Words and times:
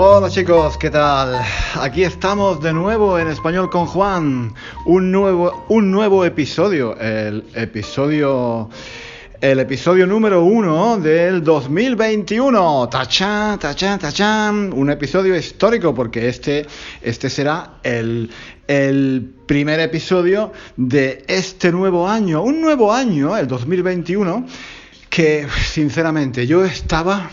Hola 0.00 0.30
chicos, 0.30 0.78
¿qué 0.78 0.90
tal? 0.90 1.44
Aquí 1.74 2.04
estamos 2.04 2.62
de 2.62 2.72
nuevo 2.72 3.18
en 3.18 3.26
Español 3.26 3.68
con 3.68 3.86
Juan. 3.86 4.54
Un 4.86 5.10
nuevo, 5.10 5.66
un 5.70 5.90
nuevo 5.90 6.24
episodio. 6.24 6.96
El 7.00 7.42
episodio. 7.52 8.70
El 9.40 9.58
episodio 9.58 10.06
número 10.06 10.44
uno 10.44 10.98
del 10.98 11.42
2021. 11.42 12.88
Tachán, 12.88 13.58
tachán, 13.58 13.98
tachán. 13.98 14.72
Un 14.72 14.88
episodio 14.90 15.36
histórico 15.36 15.92
porque 15.92 16.28
este, 16.28 16.64
este 17.02 17.28
será 17.28 17.80
el, 17.82 18.30
el 18.68 19.28
primer 19.46 19.80
episodio 19.80 20.52
de 20.76 21.24
este 21.26 21.72
nuevo 21.72 22.08
año. 22.08 22.44
Un 22.44 22.60
nuevo 22.60 22.92
año, 22.92 23.36
el 23.36 23.48
2021, 23.48 24.46
que 25.10 25.48
sinceramente 25.72 26.46
yo 26.46 26.64
estaba 26.64 27.28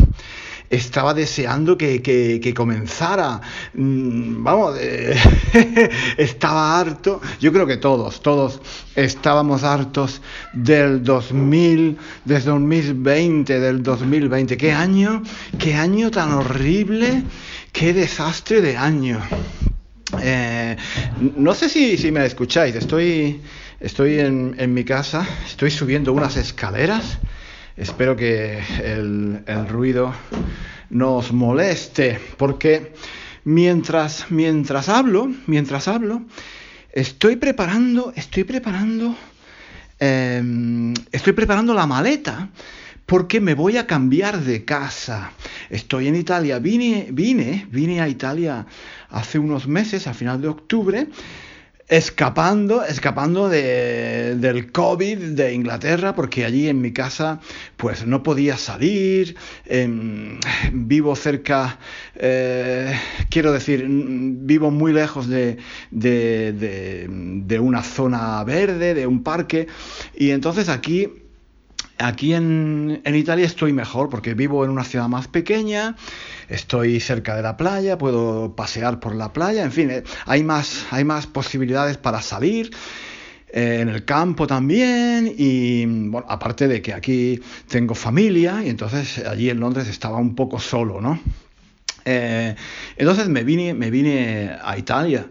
estaba 0.69 1.13
deseando 1.13 1.77
que, 1.77 2.53
comenzara. 2.55 3.41
Mm, 3.73 4.43
vamos, 4.43 4.77
eh, 4.79 5.15
estaba 6.17 6.79
harto. 6.79 7.21
Yo 7.39 7.51
creo 7.51 7.67
que 7.67 7.77
todos, 7.77 8.21
todos 8.21 8.61
estábamos 8.95 9.63
hartos 9.63 10.21
del 10.53 11.03
2000, 11.03 11.97
del 12.25 12.43
2020, 12.43 13.59
del 13.59 13.83
2020. 13.83 14.57
¿Qué 14.57 14.71
año? 14.71 15.23
¿Qué 15.59 15.75
año 15.75 16.11
tan 16.11 16.31
horrible? 16.33 17.23
¿Qué 17.71 17.93
desastre 17.93 18.61
de 18.61 18.77
año? 18.77 19.19
Eh, 20.21 20.77
no 21.35 21.53
sé 21.53 21.67
si, 21.67 21.97
si, 21.97 22.11
me 22.11 22.25
escucháis, 22.25 22.75
estoy, 22.75 23.41
estoy 23.79 24.19
en, 24.19 24.55
en 24.57 24.73
mi 24.73 24.83
casa, 24.83 25.27
estoy 25.45 25.71
subiendo 25.71 26.13
unas 26.13 26.37
escaleras. 26.37 27.19
Espero 27.77 28.15
que 28.15 28.63
el, 28.85 29.67
ruido 29.67 30.13
no 30.89 31.17
os 31.17 31.33
moleste, 31.33 32.21
porque 32.37 32.93
mientras, 33.43 34.31
mientras 34.31 34.87
hablo, 34.87 35.29
mientras 35.45 35.89
hablo, 35.89 36.23
estoy 36.93 37.35
preparando, 37.35 38.13
estoy 38.15 38.45
preparando, 38.45 39.17
em, 39.99 40.93
estoy 41.11 41.33
preparando 41.33 41.73
la 41.73 41.85
maleta 41.85 42.49
porque 43.05 43.41
me 43.41 43.55
voy 43.55 43.75
a 43.75 43.85
cambiar 43.85 44.39
de 44.39 44.63
casa. 44.63 45.33
Estoy 45.69 46.07
en 46.07 46.15
Italia, 46.15 46.59
vine, 46.59 47.09
vine, 47.11 47.67
vine 47.71 47.99
a 47.99 48.07
Italia 48.07 48.65
hace 49.09 49.37
unos 49.37 49.67
meses, 49.67 50.07
a 50.07 50.13
final 50.13 50.41
de 50.41 50.47
octubre, 50.47 51.09
escapando, 51.87 52.83
escapando 52.83 53.47
de, 53.47 54.35
del 54.37 54.71
COVID 54.71 55.17
de 55.17 55.53
Inglaterra, 55.53 56.15
porque 56.15 56.43
allí 56.43 56.67
en 56.67 56.81
mi 56.81 56.91
casa 56.91 57.39
pues 57.77 58.05
no 58.05 58.23
podía 58.23 58.57
salir, 58.57 59.35
em, 59.65 60.39
vivo 60.73 61.15
cerca, 61.15 61.77
eh, 62.15 62.93
quiero 63.29 63.51
decir, 63.51 63.85
vivo 63.87 64.71
muy 64.71 64.93
lejos 64.93 65.27
de, 65.27 65.57
de, 65.91 67.07
de 67.07 67.59
una 67.59 67.83
zona 67.83 68.43
verde, 68.43 68.93
de 68.95 69.05
un 69.05 69.21
parque, 69.21 69.67
y 70.15 70.31
entonces 70.31 70.69
aquí 70.69 71.24
Aquí 71.97 72.33
en, 72.33 73.01
en, 73.05 73.15
Italia 73.15 73.45
estoy 73.45 73.71
mejor 73.71 74.09
porque 74.09 74.33
vivo 74.33 74.65
en 74.65 74.71
una 74.71 74.83
ciudad 74.83 75.07
más 75.07 75.29
pequeña, 75.29 75.95
estoy 76.49 76.99
cerca 76.99 77.35
de 77.35 77.41
la 77.41 77.55
playa, 77.55 77.97
puedo 77.97 78.53
pasear 78.53 78.99
por 78.99 79.15
la 79.15 79.31
playa, 79.31 79.63
en 79.63 79.71
fin, 79.71 79.89
eh, 79.89 80.03
hay 80.25 80.43
más, 80.43 80.85
hay 80.91 81.05
más 81.05 81.25
posibilidades 81.25 81.97
para 81.97 82.21
salir. 82.21 82.71
Eh, 83.55 83.79
en 83.79 83.87
el 83.87 84.03
campo 84.03 84.47
también 84.47 85.33
y 85.37 85.85
bueno, 85.85 86.25
aparte 86.27 86.67
de 86.67 86.81
que 86.81 86.93
aquí 86.93 87.39
tengo 87.69 87.95
familia 87.95 88.61
y 88.61 88.69
entonces 88.69 89.19
allí 89.19 89.49
en 89.49 89.61
Londres 89.61 89.87
estaba 89.87 90.17
un 90.17 90.35
poco 90.35 90.59
solo, 90.59 90.99
¿no? 90.99 91.17
Eh, 92.03 92.53
entonces 92.97 93.29
me 93.29 93.45
vine, 93.45 93.73
me 93.73 93.89
vine 93.91 94.57
a 94.61 94.77
Italia 94.77 95.27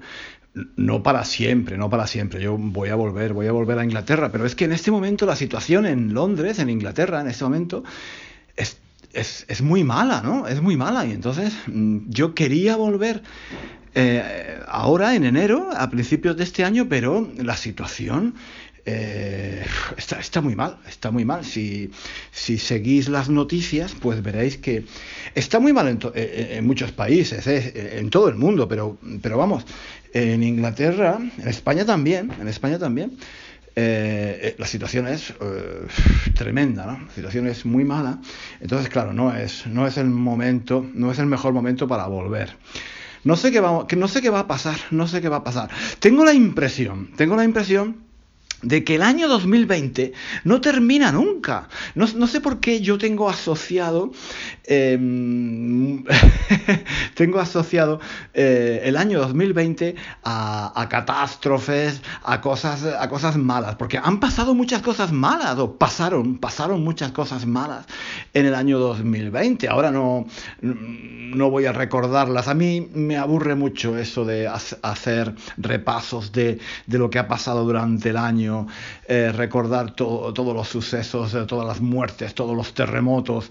no 0.76 1.02
para 1.02 1.24
siempre, 1.24 1.76
no 1.76 1.90
para 1.90 2.06
siempre. 2.06 2.40
Yo 2.40 2.56
voy 2.56 2.88
a 2.88 2.94
volver, 2.94 3.32
voy 3.32 3.46
a 3.46 3.52
volver 3.52 3.78
a 3.78 3.84
Inglaterra, 3.84 4.30
pero 4.30 4.46
es 4.46 4.54
que 4.54 4.64
en 4.64 4.72
este 4.72 4.90
momento 4.90 5.26
la 5.26 5.36
situación 5.36 5.86
en 5.86 6.14
Londres, 6.14 6.58
en 6.58 6.70
Inglaterra, 6.70 7.20
en 7.20 7.28
este 7.28 7.44
momento, 7.44 7.84
es, 9.14 9.46
es, 9.48 9.62
muy 9.62 9.84
mala, 9.84 10.22
¿no? 10.22 10.46
Es 10.46 10.60
muy 10.60 10.76
mala. 10.76 11.06
Y 11.06 11.12
entonces 11.12 11.54
mm, 11.66 12.08
yo 12.08 12.34
quería 12.34 12.76
volver 12.76 13.22
eh, 13.94 14.58
ahora, 14.66 15.14
en 15.14 15.24
enero, 15.24 15.70
a 15.76 15.88
principios 15.90 16.36
de 16.36 16.44
este 16.44 16.64
año, 16.64 16.88
pero 16.88 17.30
la 17.36 17.56
situación 17.56 18.34
eh, 18.86 19.64
está, 19.96 20.18
está, 20.18 20.40
muy 20.40 20.56
mal, 20.56 20.78
está 20.88 21.10
muy 21.10 21.24
mal. 21.24 21.44
Si, 21.44 21.90
si, 22.32 22.58
seguís 22.58 23.08
las 23.08 23.28
noticias, 23.28 23.94
pues 24.00 24.22
veréis 24.22 24.58
que 24.58 24.84
está 25.34 25.60
muy 25.60 25.72
mal 25.72 25.88
en, 25.88 25.98
eh, 26.14 26.56
en 26.58 26.66
muchos 26.66 26.92
países, 26.92 27.46
en 27.46 28.10
todo 28.10 28.28
el 28.28 28.34
mundo, 28.34 28.66
pero, 28.68 28.98
pero 29.22 29.38
vamos, 29.38 29.64
en 30.14 30.42
Inglaterra, 30.42 31.18
en 31.38 31.48
España 31.48 31.84
también, 31.84 32.30
en 32.40 32.48
España 32.48 32.78
también, 32.78 33.18
eh, 33.76 34.38
eh, 34.40 34.54
la 34.56 34.66
situación 34.66 35.08
es 35.08 35.30
eh, 35.30 35.86
tremenda, 36.34 36.86
¿no? 36.86 37.06
La 37.06 37.12
situación 37.12 37.48
es 37.48 37.66
muy 37.66 37.84
mala. 37.84 38.20
Entonces, 38.60 38.88
claro, 38.88 39.12
no 39.12 39.34
es, 39.34 39.66
no 39.66 39.86
es 39.88 39.96
el 39.98 40.06
momento, 40.06 40.88
no 40.94 41.10
es 41.10 41.18
el 41.18 41.26
mejor 41.26 41.52
momento 41.52 41.88
para 41.88 42.06
volver. 42.06 42.56
No 43.24 43.36
sé 43.36 43.50
qué 43.50 43.60
va, 43.60 43.86
no 43.96 44.08
sé 44.08 44.22
qué 44.22 44.30
va 44.30 44.40
a 44.40 44.46
pasar, 44.46 44.76
no 44.92 45.08
sé 45.08 45.20
qué 45.20 45.28
va 45.28 45.38
a 45.38 45.44
pasar. 45.44 45.70
Tengo 45.98 46.24
la 46.24 46.32
impresión, 46.32 47.10
tengo 47.16 47.34
la 47.34 47.44
impresión 47.44 48.03
de 48.64 48.82
que 48.82 48.96
el 48.96 49.02
año 49.02 49.28
2020 49.28 50.12
no 50.44 50.60
termina 50.60 51.12
nunca. 51.12 51.68
No, 51.94 52.26
sé 52.26 52.40
por 52.40 52.60
qué 52.60 52.80
yo 52.80 52.98
tengo 52.98 53.28
asociado, 53.28 54.12
em, 54.64 56.04
tengo 57.14 57.40
asociado 57.40 58.00
eh, 58.32 58.80
el 58.84 58.96
año 58.96 59.20
2020 59.20 59.94
a, 60.24 60.86
catástrofes, 60.88 62.00
a 62.24 62.40
cosas, 62.40 62.84
a 62.84 63.08
cosas 63.08 63.36
malas, 63.36 63.76
porque 63.76 63.98
han 63.98 64.20
pasado 64.20 64.54
muchas 64.54 64.82
cosas 64.82 65.12
malas, 65.12 65.58
o 65.58 65.76
pasaron, 65.76 66.38
pasaron 66.38 66.82
muchas 66.82 67.12
cosas 67.12 67.46
malas 67.46 67.86
en 68.32 68.46
el 68.46 68.54
año 68.54 68.78
2020. 68.78 69.68
Ahora 69.68 69.90
no, 69.90 70.26
no 70.62 71.50
voy 71.50 71.66
a 71.66 71.72
recordarlas. 71.72 72.48
A 72.48 72.54
mí 72.54 72.88
me 72.94 73.16
aburre 73.16 73.54
mucho 73.54 73.98
eso 73.98 74.24
de 74.24 74.48
hacer 74.48 75.34
repasos 75.58 76.32
de 76.32 76.58
lo 76.86 77.10
que 77.10 77.18
ha 77.18 77.28
pasado 77.28 77.64
durante 77.64 78.10
el 78.10 78.16
año 78.16 78.53
eh, 79.06 79.32
recordar 79.32 79.94
todos 79.94 80.54
los 80.54 80.68
sucesos, 80.68 81.34
eh, 81.34 81.44
todas 81.46 81.66
las 81.66 81.80
muertes, 81.80 82.34
todos 82.34 82.56
los 82.56 82.72
terremotos, 82.74 83.48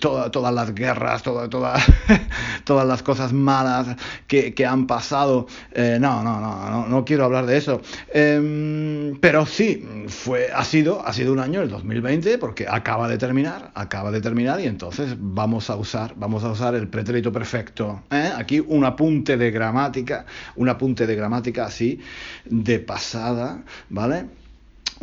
todas 0.00 0.54
las 0.54 0.74
guerras, 0.74 1.22
todas 2.64 2.86
las 2.86 3.02
cosas 3.02 3.32
malas 3.32 3.96
que, 4.26 4.54
han 4.66 4.86
pasado. 4.86 5.46
Eh, 5.72 5.98
no, 6.00 6.22
no, 6.22 6.40
no, 6.40 6.86
no, 6.86 7.04
quiero 7.04 7.24
hablar 7.24 7.46
de 7.46 7.56
eso. 7.56 7.80
Em, 8.12 9.18
pero 9.20 9.46
sí, 9.46 9.84
fue, 10.08 10.50
ha, 10.52 10.64
sido, 10.64 11.06
ha 11.06 11.12
sido 11.12 11.32
un 11.32 11.40
año, 11.40 11.60
el 11.62 11.68
2020, 11.68 12.38
porque 12.38 12.66
acaba 12.68 13.08
de 13.08 13.18
terminar, 13.18 13.70
acaba 13.74 14.10
de 14.10 14.20
terminar 14.20 14.60
y 14.60 14.66
entonces 14.66 15.16
vamos 15.18 15.70
a 15.70 15.76
usar, 15.76 16.14
vamos 16.16 16.44
a 16.44 16.50
usar 16.50 16.74
el 16.74 16.88
pretérito 16.88 17.32
perfecto. 17.32 18.02
Aquí 18.10 18.60
un 18.60 18.84
apunte 18.84 19.36
de 19.36 19.50
gramática, 19.50 20.26
un 20.56 20.68
apunte 20.68 21.06
de 21.06 21.16
gramática 21.16 21.66
así, 21.66 22.00
de 22.44 22.78
pasada, 22.78 23.62
¿vale? 23.88 24.26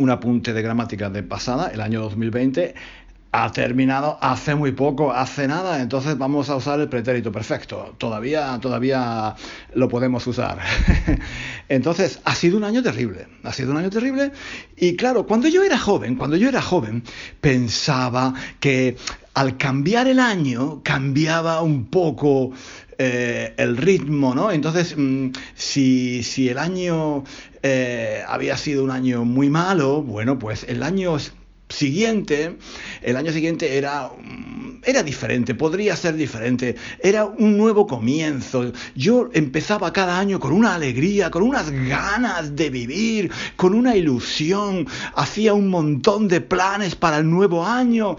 Un 0.02 0.10
apunte 0.10 0.54
de 0.54 0.62
gramática 0.62 1.10
de 1.10 1.22
pasada, 1.22 1.70
el 1.72 1.80
año 1.80 2.02
2020, 2.02 2.74
ha 3.34 3.52
terminado 3.52 4.18
hace 4.20 4.56
muy 4.56 4.74
poco, 4.74 5.14
hace 5.14 5.48
nada, 5.48 5.82
entonces 5.82 6.18
vamos 6.18 6.50
a 6.50 6.56
usar 6.56 6.82
el 6.82 6.90
pretérito 6.90 7.32
perfecto. 7.32 7.96
Todavía, 7.98 8.58
todavía 8.62 9.36
lo 9.74 9.88
podemos 9.88 10.26
usar. 10.28 10.60
entonces, 11.70 12.20
ha 12.26 12.36
sido 12.36 12.58
un 12.58 12.66
año 12.66 12.84
terrible, 12.84 13.28
ha 13.44 13.54
sido 13.54 13.72
un 13.72 13.78
año 13.78 13.90
terrible. 13.90 14.32
Y 14.76 14.96
claro, 14.98 15.26
cuando 15.26 15.48
yo 15.48 15.64
era 15.64 15.78
joven, 15.78 16.16
cuando 16.16 16.36
yo 16.36 16.50
era 16.50 16.62
joven, 16.62 17.04
pensaba 17.40 18.34
que 18.60 18.98
al 19.34 19.56
cambiar 19.56 20.08
el 20.08 20.20
año 20.20 20.82
cambiaba 20.84 21.62
un 21.62 21.86
poco 21.86 22.52
eh, 23.04 23.56
el 23.58 23.78
ritmo, 23.78 24.36
¿no? 24.36 24.52
Entonces, 24.52 24.94
mm, 24.96 25.32
si, 25.56 26.22
si, 26.22 26.50
el 26.50 26.60
año 26.60 27.24
eh, 27.64 28.22
había 28.28 28.56
sido 28.58 28.84
un 28.84 28.92
año 28.92 29.26
muy 29.26 29.50
malo, 29.50 30.04
bueno, 30.04 30.38
pues 30.38 30.66
el 30.70 30.84
año 30.84 31.18
siguiente, 31.68 32.60
el 33.02 33.18
año 33.18 33.32
siguiente 33.32 33.76
era, 33.76 34.08
mm, 34.10 34.82
era 34.84 35.02
diferente, 35.02 35.56
podría 35.56 35.96
ser 35.96 36.14
diferente, 36.14 36.76
era 37.02 37.26
un 37.26 37.58
nuevo 37.58 37.88
comienzo. 37.88 38.72
Yo 38.94 39.32
empezaba 39.34 39.92
cada 39.92 40.20
año 40.20 40.40
con 40.40 40.54
una 40.54 40.76
alegría, 40.76 41.32
con 41.32 41.42
unas 41.42 41.72
ganas 41.72 42.56
de 42.56 42.70
vivir, 42.70 43.32
con 43.56 43.74
una 43.74 43.96
ilusión, 43.96 44.86
hacía 45.16 45.56
un 45.56 45.70
montón 45.70 46.28
de 46.28 46.40
planes 46.40 46.94
para 46.94 47.18
el 47.18 47.28
nuevo 47.28 47.66
año. 47.66 48.18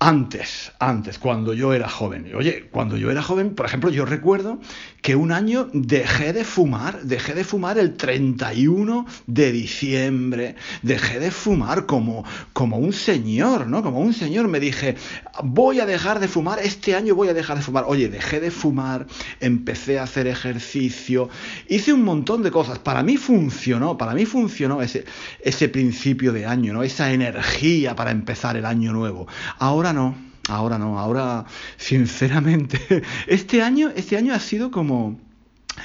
Antes, 0.00 0.72
antes, 0.78 1.18
cuando 1.18 1.54
yo 1.54 1.72
era 1.72 1.88
joven. 1.88 2.32
Oye, 2.36 2.68
cuando 2.70 2.96
yo 2.96 3.10
era 3.10 3.20
joven, 3.20 3.56
por 3.56 3.66
ejemplo, 3.66 3.90
yo 3.90 4.04
recuerdo 4.04 4.60
que 5.02 5.14
un 5.16 5.32
año 5.32 5.68
dejé 5.72 6.32
de 6.32 6.44
fumar, 6.44 7.02
dejé 7.02 7.34
de 7.34 7.44
fumar 7.44 7.78
el 7.78 7.96
31 7.96 9.06
de 9.26 9.52
diciembre, 9.52 10.56
dejé 10.82 11.20
de 11.20 11.30
fumar 11.30 11.86
como, 11.86 12.24
como 12.52 12.78
un 12.78 12.92
señor, 12.92 13.68
¿no? 13.68 13.82
Como 13.82 14.00
un 14.00 14.12
señor. 14.12 14.48
Me 14.48 14.60
dije, 14.60 14.96
voy 15.42 15.80
a 15.80 15.86
dejar 15.86 16.20
de 16.20 16.28
fumar, 16.28 16.58
este 16.58 16.94
año 16.94 17.14
voy 17.14 17.28
a 17.28 17.34
dejar 17.34 17.58
de 17.58 17.62
fumar. 17.62 17.84
Oye, 17.86 18.08
dejé 18.08 18.40
de 18.40 18.50
fumar, 18.50 19.06
empecé 19.40 19.98
a 19.98 20.04
hacer 20.04 20.26
ejercicio, 20.26 21.28
hice 21.68 21.92
un 21.92 22.02
montón 22.02 22.42
de 22.42 22.50
cosas. 22.50 22.78
Para 22.78 23.02
mí 23.02 23.16
funcionó, 23.16 23.96
para 23.96 24.14
mí 24.14 24.24
funcionó 24.26 24.82
ese, 24.82 25.04
ese 25.40 25.68
principio 25.68 26.32
de 26.32 26.46
año, 26.46 26.72
¿no? 26.72 26.82
Esa 26.82 27.12
energía 27.12 27.94
para 27.94 28.10
empezar 28.10 28.56
el 28.56 28.66
año 28.66 28.92
nuevo. 28.92 29.26
Ahora 29.58 29.92
no, 29.92 30.27
ahora 30.48 30.78
no, 30.78 30.98
ahora 30.98 31.44
sinceramente, 31.76 33.02
este 33.26 33.62
año, 33.62 33.90
este 33.94 34.16
año 34.16 34.34
ha 34.34 34.40
sido 34.40 34.70
como... 34.70 35.18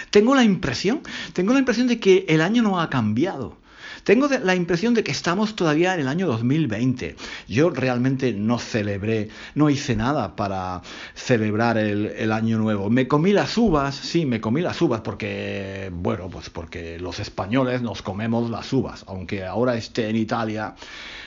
Tengo 0.10 0.34
la 0.34 0.44
impresión, 0.44 1.02
tengo 1.34 1.54
la 1.54 1.60
impresión 1.60 1.88
de 1.88 2.00
que 2.00 2.26
el 2.28 2.42
año 2.42 2.64
no 2.64 2.80
ha 2.80 2.90
cambiado. 2.90 3.58
Tengo 4.04 4.28
la 4.28 4.56
impresión 4.56 4.94
de 4.94 5.04
que 5.04 5.12
estamos 5.12 5.56
todavía 5.56 5.94
en 5.94 6.02
el 6.02 6.08
año 6.08 6.28
2020. 6.28 7.16
Yo 7.48 7.70
realmente 7.70 8.34
no 8.34 8.60
celebré, 8.60 9.30
no 9.56 9.70
hice 9.70 9.96
nada 9.96 10.36
para 10.36 10.82
celebrar 11.16 11.78
el, 11.78 12.32
año 12.32 12.58
nuevo. 12.58 12.90
Me 12.90 13.08
comí 13.08 13.32
las 13.32 13.58
uvas, 13.58 13.96
sí, 13.96 14.26
me 14.26 14.42
comí 14.42 14.62
las 14.62 14.82
uvas 14.82 15.02
porque, 15.02 15.90
bueno, 15.94 16.30
pues 16.30 16.50
porque 16.50 17.00
los 17.00 17.20
españoles 17.20 17.82
nos 17.82 18.02
comemos 18.02 18.50
las 18.50 18.74
uvas, 18.74 19.06
aunque 19.08 19.46
ahora 19.46 19.76
esté 19.76 20.10
en 20.10 20.16
Italia 20.16 20.76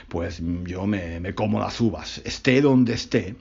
pues 0.07 0.41
yo 0.63 0.87
me, 0.87 1.33
como 1.35 1.59
las 1.59 1.81
uvas, 1.81 2.21
esté 2.23 2.61
donde 2.61 2.93
esté, 2.93 3.35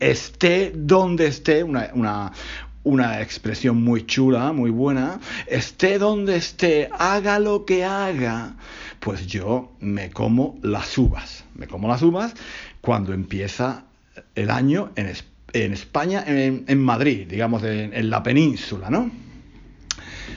esté 0.00 0.72
donde 0.74 1.28
esté, 1.28 1.62
una, 1.62 1.90
una, 1.94 2.32
una 2.84 3.20
expresión 3.20 3.82
muy 3.82 4.06
chula, 4.06 4.52
muy 4.52 4.70
buena, 4.70 5.20
esté 5.46 5.98
donde 5.98 6.36
esté, 6.36 6.88
haga 6.98 7.38
lo 7.38 7.64
que 7.64 7.84
haga, 7.84 8.54
pues 9.00 9.26
yo 9.26 9.72
me 9.80 10.10
como 10.10 10.58
las 10.62 10.96
uvas, 10.96 11.44
me 11.54 11.66
como 11.66 11.88
las 11.88 12.02
uvas 12.02 12.34
cuando 12.80 13.12
empieza 13.12 13.84
el 14.34 14.50
año 14.50 14.90
en, 14.96 15.12
en 15.52 15.72
España, 15.72 16.24
en, 16.26 16.64
en, 16.66 16.80
Madrid, 16.82 17.26
digamos, 17.28 17.62
en, 17.62 17.92
en 17.94 18.10
la 18.10 18.22
península, 18.22 18.90
¿no? 18.90 19.10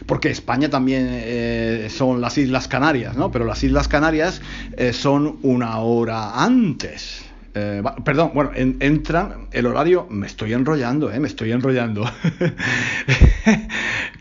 porque 0.06 0.30
España 0.30 0.70
también 0.70 1.08
eh, 1.10 1.88
son 1.90 2.22
las 2.22 2.38
Islas 2.38 2.68
Canarias, 2.68 3.16
¿no? 3.16 3.32
Pero 3.32 3.46
las 3.46 3.64
Islas 3.64 3.88
Canarias 3.88 4.42
eh, 4.78 4.94
son 4.94 5.40
una 5.44 5.80
hora 5.80 6.44
antes. 6.44 7.24
Eh, 7.54 7.84
perdón, 8.06 8.32
bueno, 8.34 8.52
entra 8.56 9.38
el 9.52 9.66
horario, 9.66 10.08
me 10.10 10.28
estoy 10.28 10.54
enrollando, 10.54 11.12
¿eh? 11.12 11.20
me 11.20 11.28
estoy 11.28 11.52
enrollando. 11.52 12.06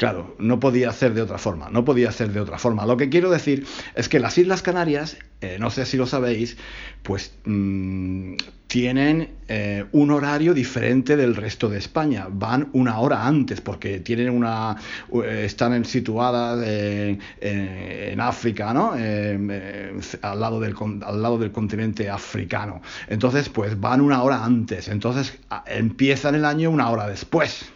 claro, 0.00 0.34
no 0.38 0.58
podía 0.60 0.88
hacer 0.88 1.12
de 1.12 1.20
otra 1.20 1.36
forma, 1.36 1.68
no 1.68 1.84
podía 1.84 2.08
hacer 2.08 2.32
de 2.32 2.40
otra 2.40 2.56
forma. 2.56 2.86
Lo 2.86 2.96
que 2.96 3.10
quiero 3.10 3.28
decir 3.28 3.66
es 3.94 4.08
que 4.08 4.18
las 4.18 4.38
Islas 4.38 4.62
Canarias, 4.62 5.18
no 5.58 5.68
sé 5.68 5.84
si 5.84 5.98
lo 5.98 6.06
sabéis, 6.06 6.56
pues 7.02 7.34
mm, 7.44 8.36
tienen 8.66 9.28
eh, 9.48 9.84
un 9.92 10.10
horario 10.10 10.54
diferente 10.54 11.18
del 11.18 11.36
resto 11.36 11.68
de 11.68 11.76
España. 11.76 12.28
Van 12.30 12.70
una 12.72 12.98
hora 12.98 13.26
antes 13.26 13.60
porque 13.60 14.00
tienen 14.00 14.30
una 14.30 14.78
eh, 15.12 15.42
están 15.44 15.84
situadas 15.84 16.66
en 16.66 18.20
África, 18.22 18.72
¿no? 18.72 18.94
Eh, 18.96 20.00
al, 20.22 20.40
lado 20.40 20.60
del, 20.60 20.74
al 21.04 21.20
lado 21.20 21.36
del 21.36 21.52
continente 21.52 22.08
africano. 22.08 22.80
Entonces, 23.06 23.50
pues 23.50 23.78
van 23.78 24.00
una 24.00 24.22
hora 24.22 24.42
antes. 24.42 24.88
Entonces 24.88 25.38
empiezan 25.66 26.36
el 26.36 26.46
año 26.46 26.70
una 26.70 26.88
hora 26.88 27.06
después. 27.06 27.66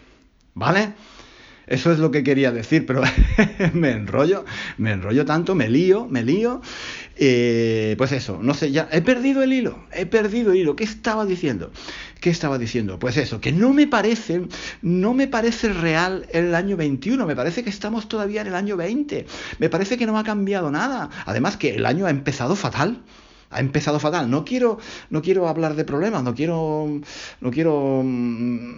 ¿Vale? 0.54 0.94
Eso 1.66 1.92
es 1.92 1.98
lo 1.98 2.10
que 2.10 2.22
quería 2.22 2.52
decir, 2.52 2.84
pero 2.84 3.02
me 3.72 3.92
enrollo, 3.92 4.44
me 4.76 4.92
enrollo 4.92 5.24
tanto, 5.24 5.54
me 5.54 5.68
lío, 5.68 6.06
me 6.06 6.22
lío. 6.22 6.60
Eh, 7.16 7.94
pues 7.96 8.12
eso, 8.12 8.38
no 8.42 8.54
sé, 8.54 8.72
ya 8.72 8.88
he 8.90 9.00
perdido 9.00 9.42
el 9.42 9.52
hilo, 9.52 9.84
he 9.92 10.04
perdido 10.04 10.52
el 10.52 10.58
hilo. 10.58 10.76
¿Qué 10.76 10.84
estaba 10.84 11.24
diciendo? 11.24 11.70
¿Qué 12.20 12.30
estaba 12.30 12.58
diciendo? 12.58 12.98
Pues 12.98 13.16
eso, 13.16 13.40
que 13.40 13.52
no 13.52 13.72
me 13.72 13.86
parece, 13.86 14.42
no 14.82 15.14
me 15.14 15.26
parece 15.26 15.72
real 15.72 16.26
el 16.32 16.54
año 16.54 16.76
21, 16.76 17.24
me 17.24 17.36
parece 17.36 17.64
que 17.64 17.70
estamos 17.70 18.08
todavía 18.08 18.42
en 18.42 18.48
el 18.48 18.54
año 18.54 18.76
20, 18.76 19.26
me 19.58 19.68
parece 19.68 19.96
que 19.96 20.06
no 20.06 20.18
ha 20.18 20.24
cambiado 20.24 20.70
nada. 20.70 21.08
Además 21.24 21.56
que 21.56 21.74
el 21.74 21.86
año 21.86 22.06
ha 22.06 22.10
empezado 22.10 22.56
fatal 22.56 23.02
ha 23.54 23.60
empezado 23.60 24.00
fatal. 24.00 24.30
No 24.30 24.44
quiero, 24.44 24.78
no 25.10 25.22
quiero 25.22 25.48
hablar 25.48 25.74
de 25.74 25.84
problemas, 25.84 26.22
no 26.22 26.34
quiero, 26.34 27.00
no 27.40 27.50
quiero 27.50 28.02
mm, 28.04 28.74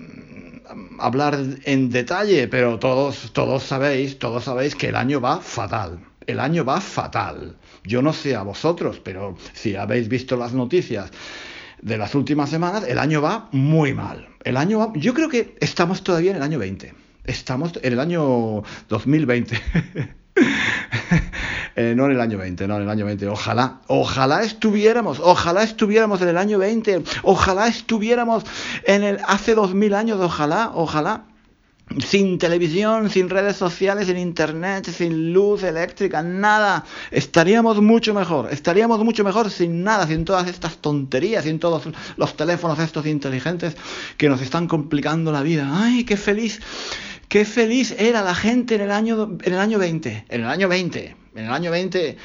hablar 0.99 1.39
en 1.65 1.91
detalle, 1.91 2.49
pero 2.49 2.79
todos, 2.79 3.33
todos 3.33 3.63
sabéis, 3.63 4.19
todos 4.19 4.45
sabéis 4.45 4.75
que 4.75 4.89
el 4.89 4.97
año 4.97 5.21
va 5.21 5.41
fatal. 5.41 6.01
El 6.27 6.41
año 6.41 6.65
va 6.65 6.81
fatal. 6.81 7.57
Yo 7.85 8.03
no 8.03 8.13
sé 8.13 8.35
a 8.35 8.43
vosotros, 8.43 9.01
pero 9.03 9.37
si 9.53 9.77
habéis 9.77 10.09
visto 10.09 10.37
las 10.37 10.53
noticias 10.53 11.11
de 11.81 11.99
las 11.99 12.15
últimas 12.15 12.51
semanas, 12.51 12.85
el 12.87 12.99
año 12.99 13.23
va 13.23 13.49
muy 13.53 13.95
mal. 13.95 14.29
El 14.45 14.57
año 14.57 14.79
va, 14.79 14.93
yo 14.95 15.15
creo 15.15 15.29
que 15.29 15.57
estamos 15.61 16.03
todavía 16.03 16.33
en 16.33 16.37
el 16.37 16.43
año 16.43 16.59
20. 16.59 16.93
Estamos 17.25 17.73
en 17.83 17.93
el 17.93 18.01
año 18.01 18.63
2020. 18.89 19.61
Eh, 21.79 21.95
no 21.95 22.07
en 22.07 22.13
el 22.13 22.21
año 22.23 22.39
20, 22.39 22.67
no 22.67 22.77
en 22.77 22.83
el 22.85 22.89
año 22.89 23.05
20. 23.05 23.29
Ojalá, 23.29 23.81
ojalá 23.87 24.43
estuviéramos, 24.43 25.21
ojalá 25.21 25.63
estuviéramos 25.63 26.23
en 26.23 26.29
el 26.29 26.39
año 26.39 26.59
20, 26.59 27.03
ojalá 27.23 27.69
estuviéramos 27.69 28.45
en 28.85 29.05
el 29.05 29.19
hace 29.29 29.55
2000 29.55 29.95
años, 29.95 30.21
ojalá, 30.21 30.71
ojalá. 30.75 31.25
Sin 32.05 32.39
televisión, 32.39 33.11
sin 33.11 33.29
redes 33.29 33.57
sociales, 33.57 34.09
sin 34.09 34.17
internet, 34.17 34.91
sin 34.91 35.33
luz 35.33 35.63
eléctrica, 35.63 36.21
nada. 36.23 36.85
Estaríamos 37.13 37.81
mucho 37.81 38.13
mejor. 38.13 38.49
Estaríamos 38.51 39.05
mucho 39.05 39.23
mejor 39.23 39.51
sin 39.51 39.85
nada, 39.85 40.07
sin 40.07 40.25
todas 40.25 40.49
estas 40.49 40.79
tonterías, 40.79 41.45
sin 41.45 41.61
todos 41.61 41.85
los 42.17 42.37
teléfonos 42.37 42.79
estos 42.81 43.07
inteligentes 43.07 43.77
que 44.17 44.29
nos 44.29 44.41
están 44.41 44.67
complicando 44.67 45.31
la 45.31 45.43
vida. 45.43 45.71
¡Ay, 45.71 46.05
qué 46.05 46.17
feliz! 46.17 46.61
Qué 47.29 47.45
feliz 47.45 47.95
era 47.99 48.23
la 48.23 48.35
gente 48.35 48.77
en 48.77 48.83
el 48.83 48.91
año, 48.93 49.37
en 49.43 49.53
el 49.53 49.59
año 49.59 49.79
20. 49.79 50.27
En 50.29 50.41
el 50.43 50.49
año 50.49 50.69
20. 50.69 51.17
En 51.35 51.45
el 51.45 51.51
año 51.51 51.71
20. 51.71 52.17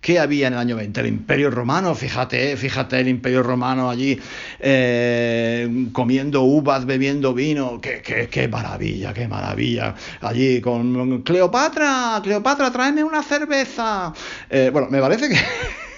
¿Qué 0.00 0.18
había 0.18 0.46
en 0.46 0.54
el 0.54 0.58
año 0.58 0.76
20? 0.76 1.00
El 1.00 1.06
Imperio 1.08 1.50
Romano, 1.50 1.94
fíjate, 1.94 2.56
fíjate 2.56 3.00
el 3.00 3.08
Imperio 3.08 3.42
Romano 3.42 3.90
allí 3.90 4.18
eh, 4.58 5.88
comiendo 5.92 6.42
uvas, 6.42 6.86
bebiendo 6.86 7.34
vino, 7.34 7.80
qué, 7.82 8.00
qué, 8.00 8.28
qué, 8.28 8.48
maravilla, 8.48 9.12
qué 9.12 9.28
maravilla. 9.28 9.94
Allí 10.22 10.62
con 10.62 11.20
Cleopatra, 11.20 12.18
Cleopatra, 12.22 12.70
tráeme 12.70 13.04
una 13.04 13.22
cerveza. 13.22 14.14
Eh, 14.48 14.70
bueno, 14.72 14.88
me 14.90 15.00
parece 15.00 15.28
que... 15.28 15.36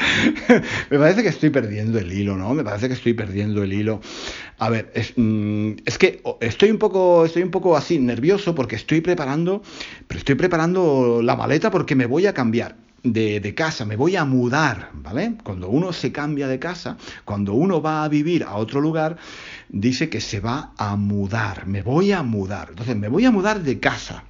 me 0.90 0.98
parece 0.98 1.22
que 1.22 1.28
estoy 1.28 1.50
perdiendo 1.50 1.98
el 1.98 2.12
hilo, 2.12 2.36
¿no? 2.36 2.54
Me 2.54 2.64
parece 2.64 2.88
que 2.88 2.94
estoy 2.94 3.14
perdiendo 3.14 3.62
el 3.62 3.72
hilo. 3.72 4.00
A 4.58 4.68
ver, 4.68 4.90
es, 4.94 5.14
mm, 5.16 5.72
es, 5.84 5.98
que 5.98 6.22
estoy 6.40 6.70
un 6.70 6.78
poco, 6.78 7.24
estoy 7.24 7.42
un 7.42 7.50
poco 7.50 7.76
así 7.76 7.98
nervioso 7.98 8.54
porque 8.54 8.76
estoy 8.76 9.00
preparando, 9.00 9.62
pero 10.06 10.18
estoy 10.18 10.34
preparando 10.34 11.20
la 11.22 11.36
maleta 11.36 11.70
porque 11.70 11.94
me 11.94 12.06
voy 12.06 12.26
a 12.26 12.34
cambiar. 12.34 12.76
De, 13.02 13.40
de, 13.40 13.54
casa, 13.54 13.86
me 13.86 13.96
voy 13.96 14.16
a 14.16 14.26
mudar, 14.26 14.90
¿vale? 14.92 15.36
Cuando 15.42 15.70
uno 15.70 15.90
se 15.94 16.12
cambia 16.12 16.48
de 16.48 16.58
casa, 16.58 16.98
cuando 17.24 17.54
uno 17.54 17.80
va 17.80 18.04
a 18.04 18.08
vivir 18.10 18.44
a 18.44 18.56
otro 18.56 18.82
lugar, 18.82 19.16
dice 19.70 20.10
que 20.10 20.20
se 20.20 20.38
va 20.38 20.74
a 20.76 20.96
mudar, 20.96 21.66
me 21.66 21.80
voy 21.80 22.12
a 22.12 22.22
mudar. 22.22 22.68
Entonces, 22.68 22.96
me 22.96 23.08
voy 23.08 23.24
a 23.24 23.30
mudar 23.30 23.62
de 23.62 23.80
casa, 23.80 24.24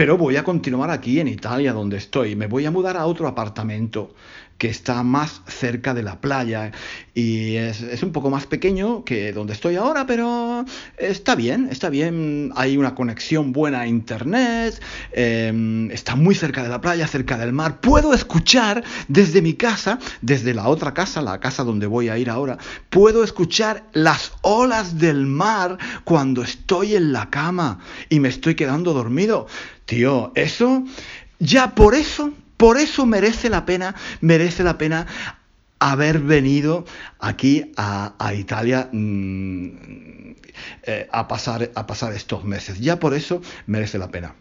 pero 0.00 0.16
voy 0.16 0.38
a 0.38 0.44
continuar 0.44 0.88
aquí 0.88 1.20
en 1.20 1.28
Italia 1.28 1.74
donde 1.74 1.98
estoy, 1.98 2.34
me 2.34 2.46
voy 2.46 2.64
a 2.64 2.70
mudar 2.70 2.96
a 2.96 3.04
otro 3.04 3.28
apartamento 3.28 4.14
que 4.60 4.68
está 4.68 5.02
más 5.02 5.40
cerca 5.46 5.94
de 5.94 6.02
la 6.02 6.20
playa. 6.20 6.70
Y 7.14 7.56
es, 7.56 8.02
un 8.02 8.12
poco 8.12 8.28
más 8.28 8.44
pequeño 8.44 9.04
que 9.06 9.32
donde 9.32 9.54
estoy 9.54 9.76
ahora, 9.76 10.06
pero 10.06 10.66
está 10.98 11.34
bien, 11.34 11.68
está 11.70 11.88
bien, 11.88 12.52
hay 12.56 12.76
una 12.76 12.94
conexión 12.94 13.52
buena 13.52 13.80
a 13.80 13.86
internet, 13.86 14.78
em, 15.12 15.90
está 15.90 16.14
muy 16.14 16.34
cerca 16.34 16.62
de 16.62 16.68
la 16.68 16.82
playa, 16.82 17.06
cerca 17.06 17.38
del 17.38 17.54
mar, 17.54 17.80
puedo 17.80 18.12
escuchar 18.12 18.84
desde 19.08 19.40
mi 19.40 19.54
casa, 19.54 19.98
desde 20.20 20.52
la 20.52 20.68
otra 20.68 20.92
casa, 20.92 21.22
la 21.22 21.40
casa 21.40 21.64
donde 21.64 21.86
voy 21.86 22.10
a 22.10 22.18
ir 22.18 22.28
ahora, 22.28 22.58
puedo 22.90 23.24
escuchar 23.24 23.84
las 23.94 24.32
olas 24.42 24.98
del 24.98 25.24
mar 25.24 25.78
cuando 26.04 26.42
estoy 26.42 26.96
en 26.96 27.14
la 27.14 27.30
cama 27.30 27.78
y 28.10 28.20
me 28.20 28.28
estoy 28.28 28.56
quedando 28.56 28.92
dormido. 28.92 29.46
Tío, 29.86 30.32
eso, 30.34 30.84
ya 31.38 31.74
por 31.74 31.94
eso, 31.94 32.34
por 32.60 32.76
eso 32.76 33.06
merece 33.06 33.48
la 33.48 33.64
pena, 33.64 33.94
merece 34.20 34.62
la 34.62 34.76
pena 34.76 35.06
haber 35.78 36.18
venido 36.18 36.84
aquí 37.18 37.72
a, 37.74 38.34
Italia 38.34 38.90
mm, 38.92 39.68
eh, 40.82 41.08
a, 41.10 41.26
pasar, 41.26 41.70
a 41.74 41.86
pasar 41.86 42.12
estos 42.12 42.44
meses. 42.44 42.78
Ya 42.78 43.00
por 43.00 43.14
eso 43.14 43.40
merece 43.66 43.96
la 43.98 44.10
pena. 44.10 44.34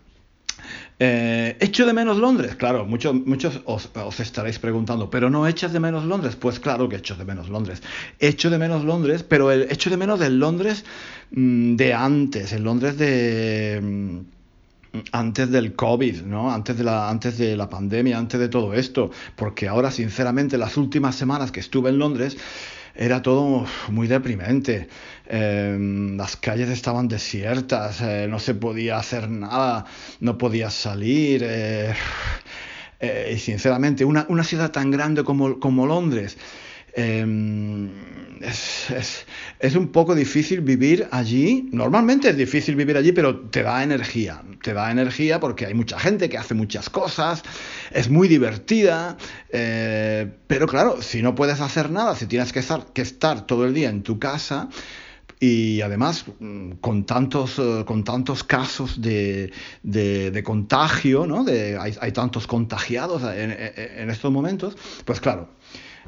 Eh, 1.00 1.56
¿Echo 1.62 1.86
de 1.86 1.94
menos 1.94 2.18
Londres? 2.18 2.56
Claro, 2.56 2.86
muchos, 2.86 3.14
muchos 3.14 3.62
os, 3.64 4.20
estaréis 4.20 4.60
preguntando, 4.60 5.10
¿pero 5.10 5.30
no 5.30 5.48
echas 5.48 5.72
de 5.72 5.80
menos 5.80 6.04
Londres? 6.04 6.36
Pues 6.36 6.60
claro 6.60 6.90
que 6.90 6.98
echo 6.98 7.16
de 7.16 7.24
menos 7.24 7.48
Londres. 7.48 7.82
Echo 8.20 8.50
de 8.50 8.58
menos 8.58 8.84
Londres, 8.84 9.24
pero 9.24 9.50
el, 9.50 9.62
echo 9.72 9.90
de 9.90 9.96
menos 9.96 10.20
del 10.20 10.40
Londres 10.40 10.84
mm, 11.32 11.78
de 11.78 11.94
antes, 11.94 12.52
el 12.52 12.64
Londres 12.64 12.98
de... 12.98 13.80
Mm, 13.82 14.39
antes 15.12 15.52
del 15.52 15.76
COVID, 15.76 16.24
¿no? 16.24 16.52
Antes 16.52 16.78
de, 16.78 16.84
la, 16.84 17.10
antes 17.10 17.38
de 17.38 17.56
la 17.56 17.70
pandemia, 17.70 18.18
antes 18.18 18.40
de 18.40 18.50
todo 18.50 18.74
esto, 18.74 19.12
porque 19.36 19.68
ahora, 19.68 19.92
sinceramente, 19.92 20.58
las 20.58 20.78
últimas 20.78 21.16
semanas 21.16 21.52
que 21.52 21.60
estuve 21.60 21.90
en 21.90 22.00
Londres, 22.00 22.38
era 22.96 23.22
todo 23.22 23.66
muy 23.90 24.08
deprimente. 24.08 24.90
Em, 25.28 26.18
las 26.18 26.36
calles 26.36 26.70
estaban 26.70 27.08
desiertas, 27.08 28.02
eh, 28.02 28.28
no 28.30 28.40
se 28.40 28.56
podía 28.56 28.98
hacer 28.98 29.30
nada, 29.30 29.86
no 30.20 30.38
podía 30.38 30.70
salir. 30.70 31.42
Eh, 31.46 31.94
eh, 33.00 33.32
y 33.36 33.40
sinceramente, 33.40 34.04
una, 34.06 34.26
una, 34.30 34.44
ciudad 34.44 34.72
tan 34.72 34.92
grande 34.92 35.24
como, 35.24 35.60
como 35.60 35.86
Londres, 35.86 36.38
em, 36.94 37.90
es, 38.42 39.26
es, 39.60 39.76
un 39.76 39.90
poco 39.90 40.16
difícil 40.16 40.62
vivir 40.62 41.08
allí. 41.12 41.70
Normalmente 41.72 42.30
es 42.30 42.38
difícil 42.38 42.76
vivir 42.76 42.98
allí, 42.98 43.12
pero 43.12 43.40
te 43.40 43.64
da 43.64 43.84
energía. 43.84 44.42
Te 44.62 44.74
da 44.74 44.92
energía 44.92 45.40
porque 45.40 45.66
hay 45.66 45.74
mucha 45.74 46.00
gente 46.00 46.30
que 46.30 46.38
hace 46.38 46.54
muchas 46.54 46.90
cosas, 46.90 47.44
es 47.92 48.10
muy 48.10 48.28
divertida. 48.28 49.18
Eh, 49.52 50.28
pero 50.48 50.68
claro, 50.68 51.02
si 51.02 51.22
no 51.22 51.36
puedes 51.36 51.62
hacer 51.62 51.90
nada, 51.90 52.16
si 52.16 52.26
tienes 52.26 52.54
que 52.54 52.60
estar, 52.60 52.86
que 52.94 53.02
estar 53.02 53.46
todo 53.46 53.66
el 53.66 53.74
día 53.74 53.90
en 53.90 54.04
tu 54.04 54.20
casa, 54.20 54.70
y 55.40 55.80
además 55.82 56.26
mm, 56.40 56.72
con 56.82 57.06
tantos, 57.06 57.60
eh, 57.60 57.84
con 57.86 58.04
tantos 58.04 58.44
casos 58.44 59.02
de, 59.02 59.52
de, 59.84 60.44
contagio, 60.44 61.26
¿no? 61.26 61.44
De, 61.46 61.78
hay, 61.78 61.96
hay, 62.02 62.12
tantos 62.12 62.46
contagiados 62.46 63.24
en, 63.24 63.52
en, 63.52 64.10
estos 64.10 64.32
momentos, 64.32 64.76
pues 65.06 65.22
claro, 65.22 65.50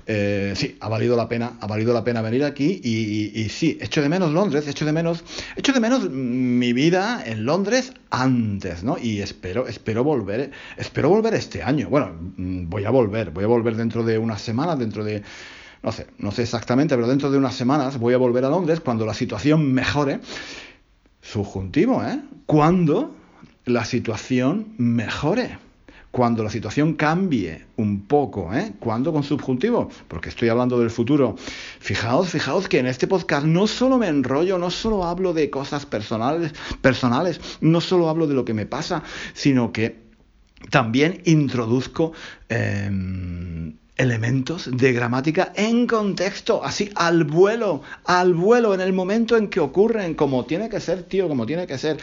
eh, 0.07 0.53
sí, 0.55 0.77
ha 0.79 0.89
valido 0.89 1.15
la 1.15 1.29
pena, 1.29 1.53
ha 1.60 1.67
valido 1.67 1.93
la 1.93 2.03
pena 2.03 2.21
venir 2.21 2.43
aquí 2.43 2.81
y, 2.83 3.48
sí, 3.50 3.77
echo 3.81 4.01
de 4.01 4.10
menos 4.10 4.31
Londres, 4.31 4.67
echo 4.67 4.86
de 4.86 4.91
menos, 4.91 5.24
echo 5.55 5.74
de 5.74 5.79
menos 5.79 6.10
mi 6.10 6.74
vida 6.74 7.24
en 7.25 7.45
Londres 7.45 7.93
antes, 8.10 8.83
¿no? 8.83 8.98
Y 8.98 9.21
espero, 9.21 9.67
espero 9.67 10.03
volver, 10.03 10.51
espero 10.77 11.10
volver 11.10 11.36
este 11.36 11.62
año. 11.62 11.89
Bueno, 11.89 12.15
mm, 12.38 12.69
voy 12.69 12.86
a 12.86 12.89
volver, 12.89 13.31
voy 13.31 13.43
a 13.43 13.48
volver 13.48 13.75
dentro 13.75 14.03
de 14.03 14.17
unas 14.17 14.41
semanas, 14.41 14.79
dentro 14.79 15.03
de, 15.03 15.21
no 15.83 15.91
sé, 15.91 16.07
no 16.17 16.31
sé 16.31 16.43
exactamente, 16.43 16.95
pero 16.95 17.07
dentro 17.07 17.29
de 17.29 17.38
unas 17.38 17.55
semanas 17.55 18.00
voy 18.00 18.13
a 18.13 18.17
volver 18.17 18.45
a 18.45 18.50
Londres 18.50 18.79
cuando 18.79 19.05
la 19.05 19.13
situación 19.13 19.71
mejore. 19.71 20.19
Subjuntivo, 21.21 22.03
¿eh? 22.03 22.19
Cuando 22.48 23.15
la 23.65 23.86
situación 23.86 24.74
mejore 24.77 25.57
cuando 26.12 26.44
la 26.44 26.50
situación 26.50 26.94
cambie 26.94 27.65
un 27.77 28.01
poco, 28.06 28.53
¿eh? 28.53 28.74
¿Cuándo 28.80 29.13
con 29.13 29.24
subjuntivo? 29.24 29.89
Porque 30.10 30.27
estoy 30.27 30.50
hablando 30.50 30.77
del 30.77 30.89
futuro. 30.89 31.38
Fijaos, 31.80 32.30
fijaos 32.30 32.68
que 32.68 32.80
en 32.80 32.88
este 32.88 33.08
podcast 33.08 33.46
no 33.46 33.65
solo 33.65 33.98
me 33.98 34.10
enrollo, 34.10 34.58
no 34.58 34.70
solo 34.72 35.06
hablo 35.06 35.34
de 35.34 35.50
cosas 35.50 35.86
personales, 35.86 36.53
personales, 36.82 37.39
no 37.62 37.80
solo 37.80 38.10
hablo 38.10 38.27
de 38.27 38.34
lo 38.34 38.44
que 38.44 38.53
me 38.53 38.65
pasa, 38.65 39.03
sino 39.34 39.72
que 39.72 40.01
también 40.70 41.22
introduzco 41.24 42.12
em, 42.50 43.77
elementos 43.96 44.70
de 44.70 44.91
gramática 44.91 45.53
en 45.56 45.88
contexto, 45.88 46.63
así 46.63 46.89
al 46.96 47.24
vuelo, 47.24 47.84
al 48.03 48.34
vuelo, 48.34 48.74
en 48.74 48.82
el 48.82 48.91
momento 48.91 49.38
en 49.38 49.48
que 49.48 49.62
ocurren, 49.62 50.13
como 50.15 50.46
tiene 50.46 50.68
que 50.70 50.82
ser, 50.82 51.03
tío, 51.03 51.30
como 51.30 51.46
tiene 51.46 51.65
que 51.68 51.77
ser. 51.77 51.98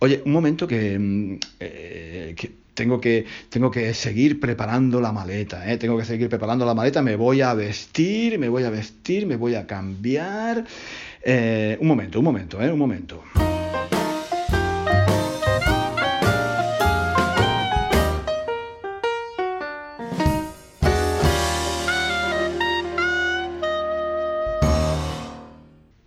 Oye, 0.00 0.20
un 0.26 0.32
momento 0.32 0.66
que, 0.66 0.94
em, 0.94 1.38
eh, 1.60 2.34
que 2.36 2.65
tengo 2.76 3.00
que, 3.00 3.24
tengo 3.48 3.70
que 3.70 3.92
seguir 3.94 4.38
preparando 4.38 5.00
la 5.00 5.10
maleta, 5.10 5.68
¿eh? 5.68 5.78
tengo 5.78 5.98
que 5.98 6.04
seguir 6.04 6.28
preparando 6.28 6.64
la 6.64 6.74
maleta, 6.74 7.02
me 7.02 7.16
voy 7.16 7.40
a 7.40 7.54
vestir, 7.54 8.38
me 8.38 8.48
voy 8.48 8.62
a 8.62 8.70
vestir, 8.70 9.26
me 9.26 9.36
voy 9.36 9.56
a 9.56 9.66
cambiar. 9.66 10.64
Eh, 11.22 11.76
un 11.80 11.88
momento, 11.88 12.20
un 12.20 12.24
momento, 12.26 12.62
¿eh? 12.62 12.70
un 12.70 12.78
momento. 12.78 13.24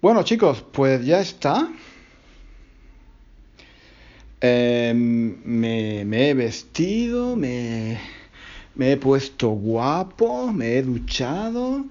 Bueno 0.01 0.23
chicos, 0.23 0.63
pues 0.71 1.03
ya 1.03 1.19
está. 1.19 1.67
Em, 4.41 5.35
me, 5.43 6.29
he 6.29 6.33
vestido, 6.33 7.35
me, 7.35 7.99
he 8.79 8.95
puesto 8.97 9.49
guapo, 9.49 10.53
me 10.53 10.77
he 10.77 10.81
duchado 10.81 11.85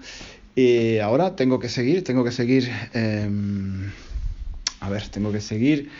y 0.54 0.98
ahora 0.98 1.36
tengo 1.36 1.58
que 1.58 1.68
seguir, 1.68 2.04
tengo 2.04 2.24
que 2.24 2.32
seguir, 2.32 2.70
em, 2.94 3.90
a 4.80 4.88
ver, 4.88 5.08
tengo 5.08 5.30
que 5.30 5.42
seguir 5.42 5.90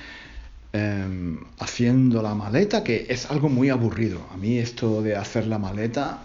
em, 0.73 1.39
haciendo 1.59 2.23
la 2.23 2.35
maleta, 2.35 2.83
que 2.83 3.07
es 3.11 3.31
algo 3.31 3.51
muy 3.51 3.69
aburrido. 3.69 4.27
A 4.33 4.39
mí 4.39 4.59
esto 4.59 5.03
de 5.03 5.17
hacer 5.17 5.47
la 5.47 5.59
maleta 5.59 6.23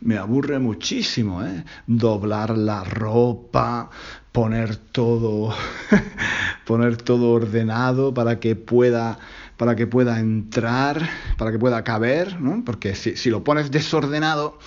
me 0.00 0.18
aburre 0.18 0.58
muchísimo, 0.58 1.42
¿eh? 1.42 1.64
Doblar 1.86 2.56
la 2.58 2.84
ropa, 2.84 3.88
poner 4.32 4.76
todo, 4.76 5.54
poner 6.66 6.98
todo 6.98 7.30
ordenado 7.32 8.12
para 8.12 8.40
que 8.40 8.56
pueda 8.56 9.18
para 9.56 9.76
que 9.76 9.86
pueda 9.86 10.18
entrar, 10.18 11.08
para 11.38 11.52
que 11.52 11.58
pueda 11.58 11.84
caber, 11.84 12.40
¿no? 12.40 12.64
Porque 12.64 12.94
si, 12.94 13.16
si, 13.16 13.30
lo 13.30 13.44
pones 13.44 13.70
desordenado, 13.70 14.58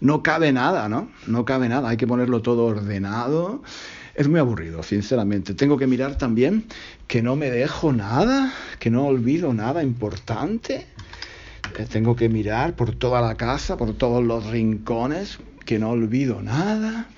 no 0.00 0.22
cabe 0.22 0.52
nada, 0.52 0.88
¿no? 0.88 1.08
No 1.26 1.44
cabe 1.44 1.68
nada, 1.68 1.88
hay 1.88 1.96
que 1.96 2.06
ponerlo 2.06 2.42
todo 2.42 2.66
ordenado. 2.66 3.62
Es 4.14 4.28
muy 4.28 4.40
aburrido, 4.40 4.82
sinceramente. 4.82 5.54
Tengo 5.54 5.76
que 5.76 5.86
mirar 5.86 6.16
también 6.16 6.64
que 7.06 7.22
no 7.22 7.36
me 7.36 7.50
dejo 7.50 7.92
nada, 7.92 8.52
que 8.78 8.90
no 8.90 9.06
olvido 9.06 9.52
nada 9.52 9.82
importante. 9.82 10.86
Tengo 11.92 12.16
que 12.16 12.30
mirar 12.30 12.74
por 12.74 12.94
toda 12.94 13.20
la 13.20 13.34
casa, 13.34 13.76
por 13.76 13.92
todos 13.92 14.24
los 14.24 14.46
rincones, 14.46 15.38
que 15.66 15.78
no 15.78 15.90
olvido 15.90 16.40
nada. 16.40 17.08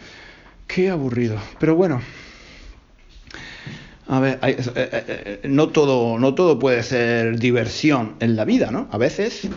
Qué 0.66 0.90
aburrido. 0.90 1.38
Pero 1.61 1.76
bueno, 1.76 2.00
a 4.11 4.21
ver, 4.21 4.38
eh, 4.43 4.57
eh, 4.57 4.71
eh, 4.75 5.41
no, 5.49 5.69
todo, 5.69 6.19
no 6.19 6.35
todo 6.35 6.59
puede 6.59 6.83
ser 6.83 7.38
diversión 7.38 8.15
en 8.21 8.37
la 8.37 8.47
vida, 8.47 8.71
¿no? 8.71 8.88
A 8.91 8.97
veces, 8.97 9.49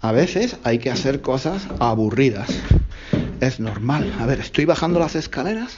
a 0.00 0.10
veces 0.10 0.56
hay 0.64 0.80
que 0.80 0.90
hacer 0.90 1.20
cosas 1.20 1.68
aburridas. 1.78 2.48
Es 3.40 3.60
normal. 3.60 4.12
A 4.18 4.26
ver, 4.26 4.40
estoy 4.40 4.64
bajando 4.64 4.98
las 4.98 5.14
escaleras. 5.14 5.76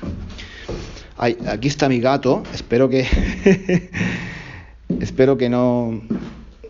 aquí 1.18 1.68
está 1.68 1.90
mi 1.90 2.00
gato. 2.00 2.42
Espero 2.54 2.88
que. 2.88 3.06
espero 5.00 5.36
que 5.36 5.50
no. 5.50 6.00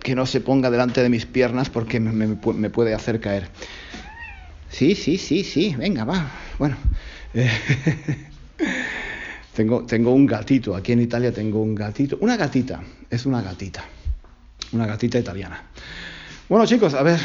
que 0.03 0.17
no 0.17 0.27
se 0.27 0.41
ponga 0.41 0.73
delante 0.73 1.05
de 1.05 1.09
mis 1.09 1.25
piernas 1.25 1.71
porque 1.71 2.01
me, 2.01 2.27
me 2.27 2.71
puede 2.71 2.95
hacer 2.95 3.21
caer. 3.21 3.49
Sí, 4.71 4.97
sí, 4.97 5.19
sí, 5.19 5.45
sí. 5.45 5.77
Venga, 5.79 6.05
va. 6.05 6.33
Bueno. 6.59 6.77
Tengo, 9.55 9.85
tengo 9.85 10.13
un 10.13 10.27
gatito, 10.27 10.75
aquí 10.75 10.93
en 10.93 11.01
Italia 11.01 11.33
tengo 11.33 11.63
un 11.63 11.77
gatito, 11.77 12.19
una 12.21 12.37
gatita, 12.37 12.83
es 13.09 13.25
una 13.25 13.41
gatita, 13.41 13.85
una 14.73 14.85
gatita 14.85 15.17
italiana. 15.17 15.63
Bueno 16.49 16.67
chicos, 16.67 16.95
a 16.95 17.05
ver, 17.05 17.21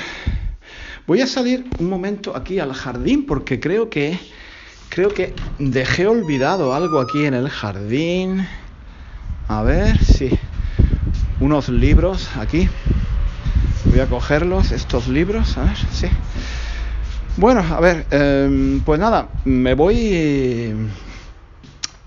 voy 1.07 1.21
a 1.21 1.27
salir 1.27 1.65
un 1.79 1.89
momento 1.89 2.37
aquí 2.37 2.59
al 2.59 2.73
jardín 2.73 3.25
porque 3.25 3.59
creo 3.59 3.89
que, 3.89 4.19
creo 4.89 5.11
que 5.11 5.33
dejé 5.57 6.05
olvidado 6.05 6.75
algo 6.75 6.99
aquí 6.99 7.25
en 7.25 7.33
el 7.33 7.49
jardín. 7.49 8.45
A 9.47 9.63
ver, 9.63 9.97
sí, 9.97 10.29
unos 11.39 11.69
libros 11.69 12.29
aquí. 12.37 12.69
Voy 13.85 14.01
a 14.01 14.05
cogerlos, 14.05 14.71
estos 14.71 15.07
libros, 15.07 15.57
a 15.57 15.63
ver, 15.63 15.77
sí. 15.91 16.07
Bueno, 17.37 17.61
a 17.61 17.79
ver, 17.79 18.05
em, 18.11 18.81
pues 18.81 18.99
nada, 18.99 19.29
me 19.45 19.73
voy. 19.73 20.75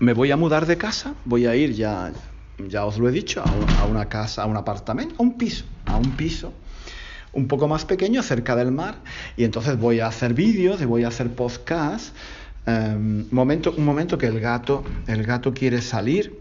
Me 0.03 0.11
voy 0.11 0.31
a 0.31 0.35
mudar 0.35 0.65
de 0.65 0.77
casa, 0.77 1.13
voy 1.23 1.45
a 1.45 1.55
ir 1.55 1.71
ya, 1.71 2.11
ya 2.57 2.83
os 2.83 2.97
lo 2.97 3.07
he 3.07 3.11
dicho, 3.13 3.41
a, 3.41 3.85
una 3.85 4.09
casa, 4.09 4.43
a 4.43 4.45
un 4.47 4.57
apartamento, 4.57 5.15
a 5.17 5.21
un 5.21 5.37
piso, 5.37 5.63
a 5.85 5.95
un 5.95 6.11
piso 6.17 6.51
un 7.31 7.47
poco 7.47 7.69
más 7.69 7.85
pequeño 7.85 8.21
cerca 8.21 8.57
del 8.57 8.73
mar 8.73 8.95
y 9.37 9.45
entonces 9.45 9.79
voy 9.79 10.01
a 10.01 10.07
hacer 10.07 10.33
vídeos 10.33 10.81
y 10.81 10.85
voy 10.85 11.05
a 11.05 11.07
hacer 11.07 11.33
podcasts. 11.33 12.11
Um, 12.67 13.27
momento, 13.31 13.73
un 13.77 13.85
momento 13.85 14.17
que 14.17 14.27
el 14.27 14.41
gato, 14.41 14.83
el 15.07 15.23
gato 15.23 15.53
quiere 15.53 15.81
salir. 15.81 16.37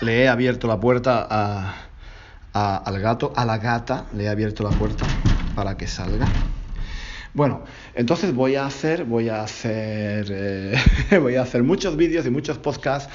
Le 0.00 0.24
he 0.24 0.28
abierto 0.28 0.66
la 0.66 0.80
puerta 0.80 1.24
a, 1.30 2.76
al 2.78 2.98
gato, 2.98 3.32
a 3.36 3.44
la 3.44 3.58
gata, 3.58 4.06
le 4.12 4.24
he 4.24 4.28
abierto 4.28 4.64
la 4.64 4.70
puerta 4.70 5.06
para 5.54 5.76
que 5.76 5.86
salga. 5.86 6.26
Bueno, 7.34 7.64
entonces 7.94 8.34
voy 8.34 8.56
a 8.56 8.66
hacer, 8.66 9.04
voy 9.04 9.30
a 9.30 9.42
hacer, 9.42 10.26
eh, 10.30 10.76
voy 11.20 11.36
a 11.36 11.42
hacer 11.42 11.62
muchos 11.62 11.96
vídeos 11.96 12.26
y 12.26 12.30
muchos 12.30 12.58
podcasts 12.58 13.08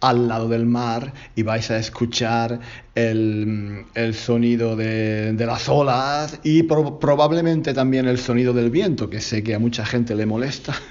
al 0.00 0.28
lado 0.28 0.48
del 0.48 0.66
mar 0.66 1.12
y 1.36 1.42
vais 1.42 1.70
a 1.70 1.78
escuchar 1.78 2.60
el, 2.94 3.86
sonido 4.14 4.74
de, 4.76 5.34
las 5.38 5.68
olas 5.68 6.40
y 6.42 6.64
probablemente 6.64 7.72
también 7.72 8.06
el 8.08 8.18
sonido 8.18 8.52
del 8.52 8.70
viento, 8.70 9.08
que 9.08 9.20
sé 9.20 9.42
que 9.42 9.54
a 9.54 9.58
mucha 9.58 9.84
gente 9.86 10.14
le 10.14 10.26
molesta. 10.26 10.74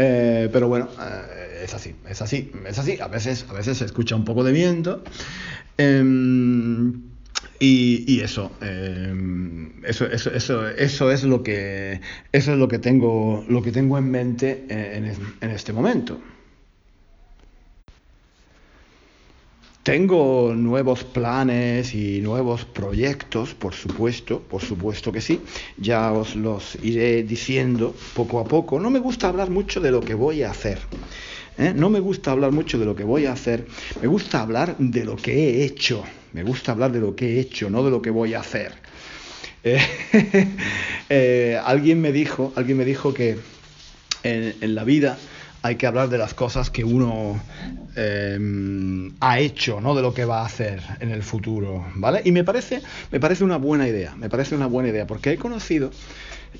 Eh, 0.00 0.48
pero 0.52 0.68
bueno, 0.68 0.88
eh, 1.00 1.62
es 1.64 1.74
así, 1.74 1.92
es 2.08 2.22
así, 2.22 2.52
es 2.64 2.78
así. 2.78 3.00
A 3.00 3.08
veces, 3.08 3.44
a 3.48 3.52
veces 3.52 3.78
se 3.78 3.84
escucha 3.84 4.14
un 4.14 4.24
poco 4.24 4.44
de 4.44 4.52
viento. 4.52 5.02
Em, 5.76 7.07
y, 7.60 8.20
eso, 8.20 8.52
em, 8.60 9.84
eso, 9.84 10.06
eso, 10.06 10.30
eso, 10.30 10.68
eso, 10.68 11.10
es 11.10 11.24
lo 11.24 11.42
que, 11.42 12.00
eso 12.30 12.52
es 12.52 12.58
lo 12.58 12.68
que 12.68 12.78
tengo, 12.78 13.44
lo 13.48 13.62
que 13.62 13.72
tengo 13.72 13.98
en 13.98 14.10
mente 14.10 14.64
eh, 14.68 15.16
en, 15.40 15.50
este 15.50 15.72
momento. 15.72 16.20
Tengo 19.82 20.54
nuevos 20.54 21.02
planes 21.02 21.94
y 21.94 22.20
nuevos 22.20 22.64
proyectos, 22.64 23.54
por 23.54 23.74
supuesto, 23.74 24.40
por 24.40 24.62
supuesto 24.62 25.10
que 25.10 25.20
sí. 25.20 25.40
Ya 25.78 26.12
os 26.12 26.36
los 26.36 26.76
iré 26.82 27.22
diciendo 27.24 27.94
poco 28.14 28.38
a 28.38 28.44
poco. 28.44 28.78
No 28.78 28.90
me 28.90 28.98
gusta 28.98 29.28
hablar 29.28 29.50
mucho 29.50 29.80
de 29.80 29.90
lo 29.90 30.00
que 30.00 30.14
voy 30.14 30.42
a 30.42 30.50
hacer. 30.50 30.78
¿Eh? 31.58 31.72
No 31.74 31.90
me 31.90 32.00
gusta 32.00 32.30
hablar 32.30 32.52
mucho 32.52 32.78
de 32.78 32.86
lo 32.86 32.96
que 32.96 33.04
voy 33.04 33.26
a 33.26 33.32
hacer. 33.32 33.66
Me 34.00 34.08
gusta 34.08 34.40
hablar 34.40 34.76
de 34.78 35.04
lo 35.04 35.16
que 35.16 35.32
he 35.32 35.64
hecho. 35.64 36.04
Me 36.32 36.42
gusta 36.42 36.72
hablar 36.72 36.92
de 36.92 37.00
lo 37.00 37.14
que 37.14 37.36
he 37.36 37.40
hecho, 37.40 37.68
no 37.68 37.84
de 37.84 37.90
lo 37.90 38.00
que 38.00 38.10
voy 38.10 38.34
a 38.34 38.40
hacer. 38.40 38.72
Eh, 39.64 39.80
eh, 41.08 41.60
alguien 41.62 42.00
me 42.00 42.12
dijo, 42.12 42.52
alguien 42.56 42.78
me 42.78 42.84
dijo 42.84 43.12
que 43.12 43.38
en, 44.22 44.74
la 44.74 44.84
vida 44.84 45.18
hay 45.62 45.76
que 45.76 45.86
hablar 45.86 46.08
de 46.08 46.18
las 46.18 46.34
cosas 46.34 46.70
que 46.70 46.84
uno 46.84 47.40
ha 49.20 49.40
hecho, 49.40 49.80
no 49.80 49.96
de 49.96 50.02
lo 50.02 50.14
que 50.14 50.24
va 50.24 50.42
a 50.42 50.46
hacer 50.46 50.80
en 51.00 51.10
el 51.10 51.24
futuro, 51.24 51.84
¿vale? 51.96 52.22
Y 52.24 52.30
me 52.30 52.44
parece, 52.44 52.80
me 53.10 53.18
parece 53.18 53.42
una 53.42 53.56
buena 53.56 53.88
idea, 53.88 54.14
me 54.14 54.30
parece 54.30 54.54
una 54.54 54.66
buena 54.66 54.90
idea, 54.90 55.04
porque 55.04 55.32
he 55.32 55.36
conocido, 55.36 55.90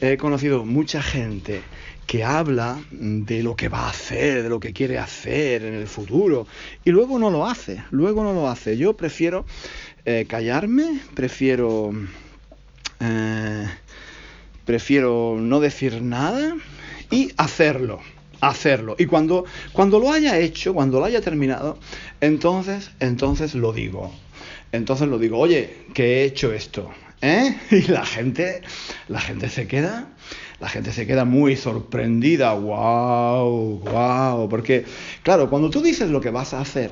he 0.01 0.17
conocido 0.17 0.65
mucha 0.65 1.01
gente 1.01 1.63
que 2.09 2.25
habla 2.25 2.81
de 2.91 3.43
lo 3.43 3.55
que 3.55 3.69
va 3.69 3.81
a 3.81 3.91
hacer, 3.91 4.43
de 4.43 4.49
lo 4.49 4.59
que 4.59 4.73
quiere 4.73 4.97
hacer 4.97 5.63
en 5.63 5.75
el 5.75 5.87
futuro, 5.87 6.47
y 6.83 6.91
luego 6.91 7.19
no 7.19 7.29
lo 7.29 7.47
hace, 7.47 7.85
luego 7.91 8.25
no 8.25 8.33
lo 8.33 8.49
hace. 8.49 8.79
Yo 8.79 8.97
prefiero 8.97 9.45
eh, 10.07 10.25
callarme, 10.27 11.01
prefiero, 11.13 11.93
eh, 13.01 13.67
prefiero 14.65 15.37
no 15.39 15.61
decir 15.61 16.01
nada 16.01 16.57
y 17.11 17.31
hacerlo 17.37 18.01
hacerlo. 18.41 18.95
Y 18.99 19.07
cuando, 19.07 19.45
cuando 19.73 19.99
lo 19.99 20.13
haya 20.13 20.39
hecho, 20.39 20.73
cuando 20.73 21.01
lo 21.01 21.07
haya 21.07 21.21
terminado, 21.21 21.77
entonces, 22.21 22.93
entonces 23.01 23.55
lo 23.55 23.73
digo. 23.73 24.15
Entonces 24.71 25.09
lo 25.09 25.19
digo, 25.19 25.39
oye, 25.39 25.87
que 25.93 26.23
he 26.23 26.25
hecho 26.25 26.55
esto. 26.55 26.91
¿Eh? 27.21 27.55
Y 27.71 27.83
la 27.89 28.07
gente, 28.07 28.63
la 29.09 29.21
gente 29.21 29.51
se 29.51 29.67
queda 29.67 30.09
la 30.61 30.69
gente 30.69 30.93
se 30.93 31.07
queda 31.07 31.25
muy 31.25 31.57
sorprendida, 31.57 32.53
wow, 32.53 33.79
wow, 33.79 34.49
porque 34.49 34.85
claro, 35.23 35.49
cuando 35.49 35.71
tú 35.71 35.81
dices 35.81 36.11
lo 36.11 36.21
que 36.21 36.31
vas 36.31 36.53
a 36.53 36.61
hacer, 36.61 36.91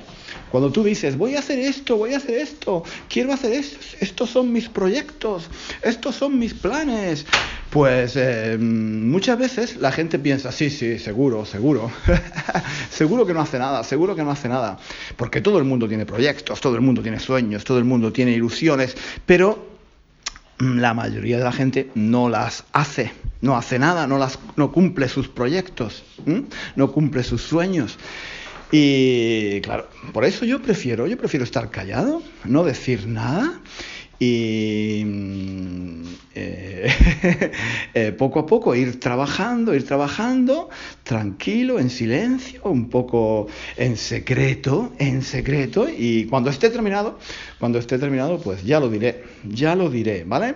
cuando 0.52 0.70
tú 0.70 0.85
dices, 0.85 1.18
voy 1.18 1.35
a 1.35 1.40
hacer 1.40 1.59
esto, 1.59 1.96
voy 1.96 2.14
a 2.14 2.18
hacer 2.18 2.37
esto, 2.38 2.85
quiero 3.09 3.33
hacer 3.33 3.52
esto, 3.52 3.79
estos 4.00 4.31
son 4.31 4.52
mis 4.52 4.68
proyectos, 4.68 5.50
estos 5.83 6.14
son 6.14 6.38
mis 6.38 6.55
planes, 6.55 7.26
pues 7.70 8.14
eh, 8.14 8.57
muchas 8.59 9.37
veces 9.37 9.76
la 9.79 9.90
gente 9.90 10.20
piensa, 10.20 10.52
sí, 10.52 10.70
sí, 10.70 11.00
seguro, 11.00 11.44
seguro, 11.44 11.90
seguro 12.90 13.26
que 13.26 13.35
no 13.35 13.40
hace 13.40 13.59
nada, 13.59 13.83
seguro 13.83 14.14
que 14.14 14.22
no 14.22 14.31
hace 14.31 14.48
nada, 14.48 14.79
porque 15.16 15.40
todo 15.40 15.59
el 15.59 15.64
mundo 15.64 15.88
tiene 15.88 16.07
proyectos, 16.07 16.61
todo 16.61 16.76
el 16.76 16.83
mundo 16.83 17.02
tiene 17.02 17.18
sueños, 17.18 17.64
todo 17.64 17.79
el 17.79 17.85
mundo 17.85 18.12
tiene 18.12 18.31
ilusiones, 18.31 18.96
pero 19.26 19.76
la 20.59 20.95
mayoría 20.95 21.38
de 21.38 21.45
la 21.45 21.53
gente 21.53 21.90
no 21.95 22.29
las 22.29 22.64
hace, 22.73 23.12
no 23.40 23.57
hace 23.57 23.79
nada, 23.79 24.07
no, 24.07 24.19
las, 24.19 24.38
no 24.57 24.73
cumple 24.73 25.09
sus 25.09 25.29
proyectos, 25.29 26.05
no 26.77 26.92
cumple 26.92 27.23
sus 27.23 27.42
sueños. 27.42 27.99
Y 28.73 29.61
claro, 29.61 29.88
por 30.12 30.25
eso 30.25 30.45
yo 30.45 30.61
prefiero, 30.61 31.07
yo 31.07 31.16
prefiero 31.16 31.45
estar 31.45 31.71
callado, 31.71 32.23
no 32.45 32.64
decir 32.64 33.07
nada 33.07 33.61
y 34.18 35.02
mm, 35.05 36.02
eh, 36.35 36.90
eh, 37.94 38.12
poco 38.12 38.40
a 38.40 38.46
poco 38.46 38.74
ir 38.74 38.98
trabajando, 39.00 39.74
ir 39.74 39.85
trabajando, 39.85 40.70
tranquilo, 41.02 41.79
en 41.79 41.90
silencio, 41.90 42.62
un 42.64 42.88
poco 42.88 43.46
en 43.76 43.96
secreto, 43.96 44.92
en 44.98 45.22
secreto, 45.22 45.88
y 45.88 46.26
cuando 46.26 46.50
esté 46.50 46.70
terminado, 46.70 47.18
cuando 47.59 47.79
esté 47.79 47.98
terminado, 47.98 48.38
pues 48.38 48.64
ya 48.64 48.81
lo 48.81 48.88
diré, 48.88 49.24
ya 49.44 49.74
lo 49.74 49.90
diré, 49.90 50.24
¿vale? 50.24 50.55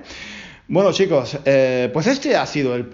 Bueno 0.68 0.92
chicos, 0.92 1.36
eh, 1.46 1.90
pues 1.92 2.06
este 2.06 2.36
ha 2.36 2.46
sido 2.46 2.76
el, 2.76 2.86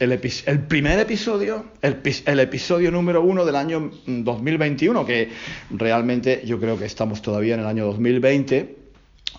el, 0.00 0.60
primer 0.60 0.98
episodio, 0.98 1.66
el, 1.82 2.40
episodio 2.40 2.90
número 2.90 3.20
uno 3.20 3.44
del 3.44 3.56
año 3.56 3.90
2021, 4.06 5.04
que 5.04 5.28
realmente 5.70 6.40
yo 6.46 6.58
creo 6.58 6.78
que 6.78 6.86
estamos 6.86 7.20
todavía 7.20 7.54
en 7.54 7.60
el 7.60 7.66
año 7.66 7.84
2020 7.84 8.83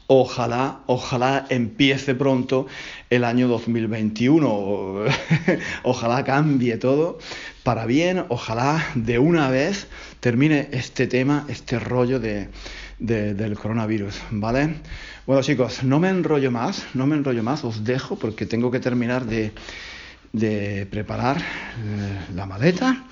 Ojalá, 0.07 0.81
ojalá 0.85 1.47
empiece 1.49 2.13
pronto 2.13 2.67
el 3.09 3.23
año 3.23 3.47
2021. 3.47 5.05
ojalá 5.83 6.23
cambie 6.23 6.77
todo 6.77 7.17
para 7.63 7.87
bien. 7.87 8.25
Ojalá 8.29 8.85
de 8.93 9.17
una 9.17 9.49
vez 9.49 9.87
termine 10.19 10.69
este 10.71 11.07
tema, 11.07 11.45
este 11.49 11.79
rollo 11.79 12.19
de, 12.19 12.49
del 12.99 13.57
coronavirus, 13.57 14.21
¿vale? 14.29 14.75
Bueno 15.25 15.41
chicos, 15.41 15.83
no 15.83 15.99
me 15.99 16.09
enrollo 16.09 16.51
más, 16.51 16.85
no 16.93 17.07
me 17.07 17.15
enrollo 17.15 17.41
más, 17.41 17.63
os 17.63 17.83
dejo 17.83 18.15
porque 18.15 18.45
tengo 18.45 18.69
que 18.69 18.79
terminar 18.79 19.25
de, 19.25 19.53
de 20.33 20.85
preparar 20.85 21.37
eh, 21.39 22.25
la 22.35 22.45
maleta. 22.45 23.05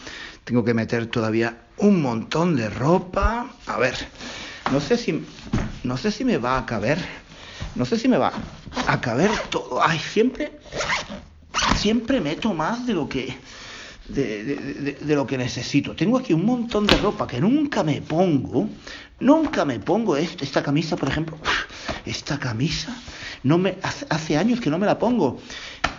Tengo 0.43 0.63
que 0.63 0.75
meter 0.75 1.07
todavía 1.07 1.57
un 1.77 2.03
montón 2.03 2.55
de 2.55 2.69
ropa. 2.69 3.49
A 3.65 3.77
ver, 3.77 3.95
no 4.71 4.79
sé 4.79 4.97
si 4.97 5.23
no 5.84 5.98
sé 5.98 6.12
si 6.12 6.24
me 6.24 6.38
va 6.38 6.58
a 6.58 6.65
caber. 6.65 6.98
No 7.76 7.86
sé 7.86 7.98
si 7.98 8.08
me 8.08 8.17
va 8.17 8.32
a 8.88 9.02
caber 9.02 9.32
todo. 9.50 9.82
Ay, 9.84 10.00
siempre, 10.00 10.60
siempre 11.76 12.22
meto 12.22 12.54
más 12.54 12.86
de 12.86 12.93
lo 12.93 13.10
que, 13.10 13.36
de, 14.10 15.16
lo 15.16 15.26
que 15.26 15.38
necesito. 15.38 15.96
Tengo 15.96 16.18
aquí 16.18 16.34
un 16.34 16.46
montón 16.46 16.86
de 16.86 16.98
ropa 16.98 17.28
que 17.28 17.39
nunca 17.39 17.84
me 17.84 18.02
pongo. 18.02 18.70
Nunca 19.20 19.63
me 19.63 19.80
pongo 19.80 20.18
esto, 20.18 20.44
esta 20.44 20.62
camisa, 20.62 20.96
por 20.98 21.10
ejemplo. 21.10 21.38
Esta 22.06 22.38
camisa, 22.38 22.96
no 23.44 23.58
me, 23.58 23.78
hace, 23.82 24.38
años 24.38 24.60
que 24.60 24.70
no 24.70 24.78
me 24.78 24.86
la 24.86 25.00
pongo. 25.00 25.39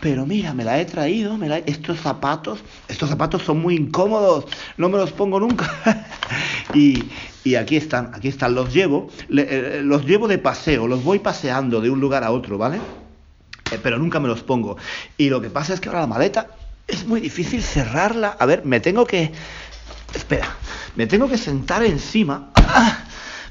Pero 0.00 0.26
mira, 0.26 0.52
me 0.52 0.64
la 0.64 0.78
he 0.78 0.84
traído, 0.84 1.38
me 1.38 1.62
estos 1.66 2.00
zapatos, 2.00 2.62
estos 2.88 3.08
zapatos 3.08 3.42
son 3.42 3.62
muy 3.62 3.74
incómodos, 3.74 4.44
no 4.76 4.90
me 4.90 4.98
los 4.98 5.12
pongo 5.12 5.40
nunca. 5.40 6.06
y, 6.74 7.04
y 7.42 7.54
aquí 7.54 7.76
están, 7.76 8.10
aquí 8.14 8.28
están, 8.28 8.54
los 8.54 8.74
llevo, 8.74 9.08
eh, 9.34 9.80
los 9.82 10.04
llevo 10.04 10.28
de 10.28 10.36
paseo, 10.36 10.86
los 10.86 11.02
voy 11.02 11.20
paseando 11.20 11.80
de 11.80 11.88
un 11.88 12.00
lugar 12.00 12.22
a 12.22 12.32
otro, 12.32 12.58
¿vale? 12.58 12.80
Eh, 13.70 13.78
pero 13.82 13.98
nunca 13.98 14.20
me 14.20 14.28
los 14.28 14.42
pongo. 14.42 14.76
Y 15.16 15.30
lo 15.30 15.40
que 15.40 15.48
pasa 15.48 15.72
es 15.72 15.80
que 15.80 15.88
ahora 15.88 16.02
la 16.02 16.06
maleta 16.06 16.48
es 16.86 17.06
muy 17.06 17.20
difícil 17.20 17.62
cerrarla. 17.62 18.36
A 18.38 18.46
ver, 18.46 18.64
me 18.64 18.80
tengo 18.80 19.06
que... 19.06 19.32
Espera, 20.14 20.48
me 20.96 21.06
tengo 21.06 21.28
que 21.28 21.38
sentar 21.38 21.82
encima. 21.84 22.50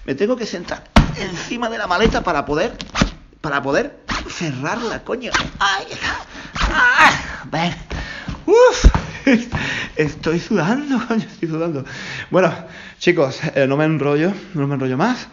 Me 0.05 0.15
tengo 0.15 0.35
que 0.35 0.45
sentar 0.45 0.83
encima 1.15 1.69
de 1.69 1.77
la 1.77 1.87
maleta 1.87 2.23
para 2.23 2.45
poder... 2.45 2.75
Para 3.39 3.61
poder 3.61 4.03
cerrarla, 4.29 5.03
coño. 5.03 5.31
¡Ay! 5.59 5.85
¡Ay! 7.51 7.73
¡Uf! 8.45 8.85
Estoy 9.95 10.39
sudando, 10.39 10.99
coño, 11.07 11.25
estoy 11.25 11.49
sudando. 11.49 11.85
Bueno, 12.29 12.53
chicos, 12.99 13.39
eh, 13.55 13.65
no 13.67 13.77
me 13.77 13.85
enrollo, 13.85 14.33
no 14.53 14.67
me 14.67 14.75
enrollo 14.75 14.97
más. 14.97 15.27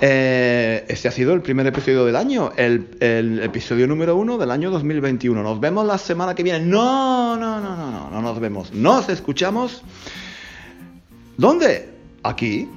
Eh, 0.00 0.84
este 0.88 1.08
ha 1.08 1.10
sido 1.10 1.34
el 1.34 1.42
primer 1.42 1.66
episodio 1.66 2.04
del 2.04 2.14
año, 2.14 2.52
el, 2.56 2.96
el, 3.00 3.42
episodio 3.42 3.86
número 3.88 4.14
uno 4.16 4.38
del 4.38 4.50
año 4.50 4.70
2021. 4.70 5.42
Nos 5.42 5.60
vemos 5.60 5.84
la 5.86 5.98
semana 5.98 6.34
que 6.34 6.42
viene. 6.42 6.60
No, 6.60 7.17
no, 7.36 7.60
no, 7.60 7.76
no, 7.76 7.90
no, 7.90 8.10
no 8.10 8.22
nos 8.22 8.40
vemos. 8.40 8.72
Nos 8.72 9.08
escuchamos. 9.08 9.82
¿Dónde? 11.36 11.90
Aquí, 12.22 12.68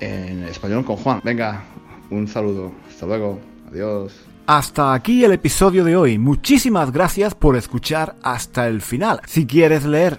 en 0.00 0.44
español 0.44 0.84
con 0.84 0.96
Juan. 0.96 1.20
Venga, 1.24 1.64
un 2.10 2.26
saludo. 2.26 2.72
Hasta 2.88 3.06
luego. 3.06 3.40
Adiós. 3.70 4.12
Hasta 4.46 4.94
aquí 4.94 5.24
el 5.24 5.32
episodio 5.32 5.84
de 5.84 5.94
hoy. 5.94 6.18
Muchísimas 6.18 6.90
gracias 6.90 7.34
por 7.34 7.56
escuchar 7.56 8.16
hasta 8.22 8.66
el 8.66 8.80
final. 8.80 9.20
Si 9.26 9.46
quieres 9.46 9.84
leer 9.84 10.18